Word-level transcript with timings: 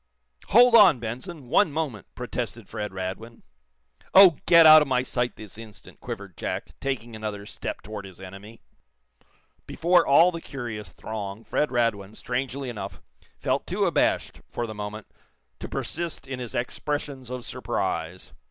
"Hold 0.47 0.73
on, 0.73 0.97
Benson! 0.97 1.45
One 1.47 1.71
moment" 1.71 2.07
protested 2.15 2.67
Fred 2.67 2.91
Radwin. 2.91 3.43
"Oh, 4.15 4.37
get 4.47 4.65
out 4.65 4.81
of 4.81 4.87
my 4.87 5.03
sight, 5.03 5.35
this 5.35 5.59
instant," 5.59 5.99
quivered 5.99 6.35
Jack, 6.35 6.71
taking 6.79 7.15
another 7.15 7.45
step 7.45 7.83
toward 7.83 8.05
his 8.05 8.19
enemy. 8.19 8.61
Before 9.67 10.03
all 10.07 10.31
the 10.31 10.41
curious 10.41 10.89
throng 10.91 11.43
Fred 11.43 11.69
Radwin, 11.69 12.15
strangely 12.15 12.67
enough, 12.67 12.99
felt 13.37 13.67
too 13.67 13.85
abashed, 13.85 14.41
for 14.47 14.65
the 14.65 14.73
moment, 14.73 15.05
to 15.59 15.69
persist 15.69 16.27
in 16.27 16.39
his 16.39 16.55
expressions 16.55 17.29
of 17.29 17.45
surprise. 17.45 18.33